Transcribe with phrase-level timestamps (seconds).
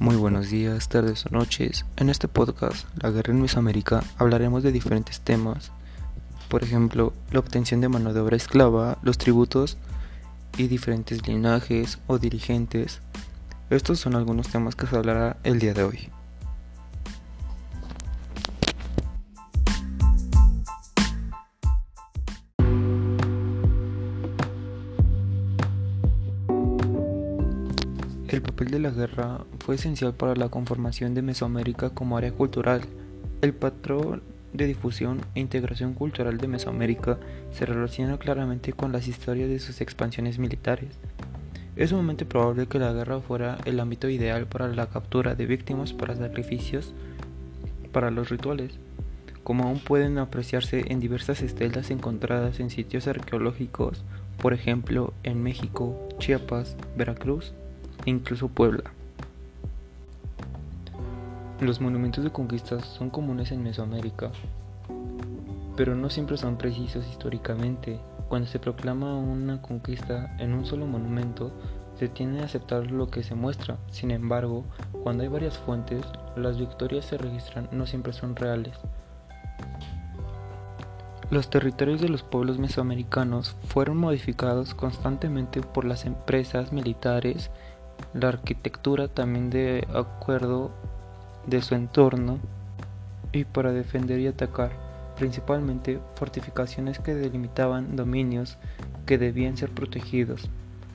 [0.00, 1.84] Muy buenos días, tardes o noches.
[1.96, 5.72] En este podcast, La Guerra en Mesoamérica, hablaremos de diferentes temas.
[6.48, 9.76] Por ejemplo, la obtención de mano de obra esclava, los tributos
[10.56, 13.00] y diferentes linajes o dirigentes.
[13.70, 16.10] Estos son algunos temas que se hablará el día de hoy.
[28.28, 32.82] El papel de la guerra fue esencial para la conformación de Mesoamérica como área cultural.
[33.40, 37.18] El patrón de difusión e integración cultural de Mesoamérica
[37.52, 40.90] se relaciona claramente con las historias de sus expansiones militares.
[41.74, 45.94] Es sumamente probable que la guerra fuera el ámbito ideal para la captura de víctimas
[45.94, 46.92] para sacrificios
[47.92, 48.72] para los rituales,
[49.42, 54.04] como aún pueden apreciarse en diversas estelas encontradas en sitios arqueológicos,
[54.36, 57.54] por ejemplo en México, Chiapas, Veracruz
[58.08, 58.90] incluso Puebla.
[61.60, 64.30] Los monumentos de conquistas son comunes en Mesoamérica,
[65.76, 67.98] pero no siempre son precisos históricamente.
[68.28, 71.50] Cuando se proclama una conquista en un solo monumento,
[71.98, 73.76] se tiende a aceptar lo que se muestra.
[73.90, 74.64] Sin embargo,
[75.02, 76.04] cuando hay varias fuentes,
[76.36, 78.76] las victorias se registran no siempre son reales.
[81.30, 87.50] Los territorios de los pueblos mesoamericanos fueron modificados constantemente por las empresas militares
[88.14, 90.70] la arquitectura también de acuerdo
[91.46, 92.38] de su entorno
[93.32, 94.72] y para defender y atacar,
[95.16, 98.56] principalmente fortificaciones que delimitaban dominios
[99.06, 100.48] que debían ser protegidos.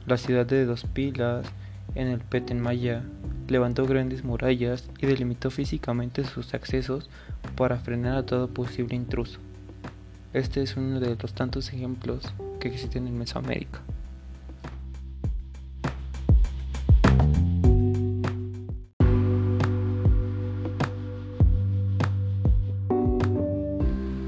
[0.06, 1.46] La ciudad de Dos Pilas,
[1.96, 3.04] en el Petenmaya,
[3.48, 7.10] levantó grandes murallas y delimitó físicamente sus accesos
[7.56, 9.40] para frenar a todo posible intruso.
[10.34, 13.82] Este es uno de los tantos ejemplos que existen en Mesoamérica.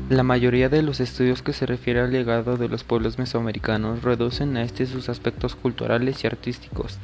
[0.09, 4.55] La mayoría de los estudios que se refieren al legado de los pueblos mesoamericanos reducen
[4.55, 6.99] a este sus aspectos culturales y artísticos,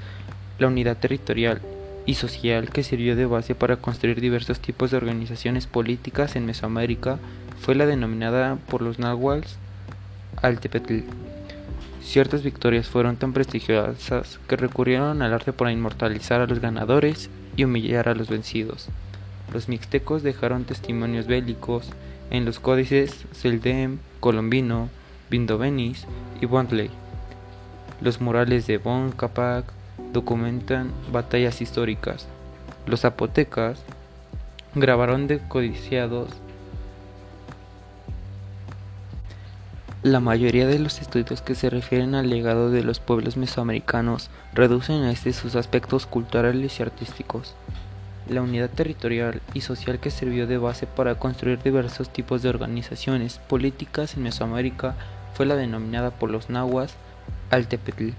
[0.59, 1.61] la unidad territorial
[2.05, 7.17] y social que sirvió de base para construir diversos tipos de organizaciones políticas en Mesoamérica
[7.59, 9.47] fue la denominada por los náhuatl
[10.43, 10.99] Altepetl.
[12.03, 17.63] Ciertas victorias fueron tan prestigiosas que recurrieron al arte para inmortalizar a los ganadores y
[17.63, 18.89] humillar a los vencidos.
[19.51, 21.89] Los mixtecos dejaron testimonios bélicos
[22.29, 24.89] en los códices Seldem, Colombino,
[25.29, 26.05] Vindovenis
[26.39, 26.89] y Bontley.
[28.01, 29.65] Los murales de Bon Capac
[30.13, 32.27] documentan batallas históricas.
[32.85, 33.83] Los zapotecas
[34.73, 36.29] grabaron de codiciados
[40.03, 45.03] La mayoría de los estudios que se refieren al legado de los pueblos mesoamericanos reducen
[45.03, 47.53] a este sus aspectos culturales y artísticos
[48.31, 53.39] la unidad territorial y social que sirvió de base para construir diversos tipos de organizaciones
[53.47, 54.95] políticas en Mesoamérica
[55.33, 56.95] fue la denominada por los nahuas
[57.49, 58.09] Altepetl.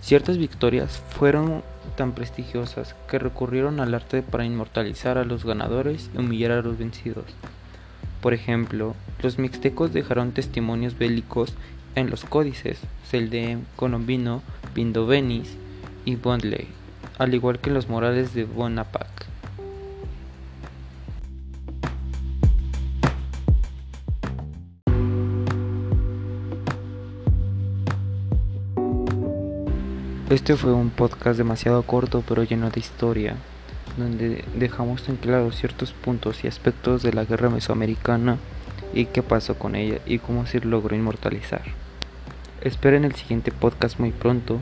[0.00, 1.62] Ciertas victorias fueron
[1.96, 6.78] tan prestigiosas que recurrieron al arte para inmortalizar a los ganadores y humillar a los
[6.78, 7.24] vencidos.
[8.20, 11.54] Por ejemplo, los mixtecos dejaron testimonios bélicos
[11.94, 12.78] en los códices
[13.08, 14.42] Seldem, Colombino,
[14.74, 15.56] Pindovenis
[16.04, 16.68] y Bondley,
[17.18, 19.26] al igual que los morales de Bonaparte.
[30.28, 33.36] Este fue un podcast demasiado corto pero lleno de historia,
[33.96, 38.36] donde dejamos en claro ciertos puntos y aspectos de la guerra mesoamericana
[38.92, 41.62] y qué pasó con ella y cómo se logró inmortalizar.
[42.60, 44.58] Esperen el siguiente podcast muy pronto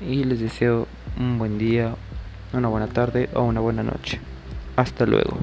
[0.00, 0.86] y les deseo
[1.18, 1.96] un buen día,
[2.52, 4.20] una buena tarde o una buena noche.
[4.76, 5.36] Hasta luego.